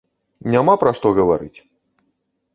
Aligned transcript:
Няма 0.55 0.75
пра 0.85 0.95
што 1.01 1.13
гаварыць. 1.21 1.59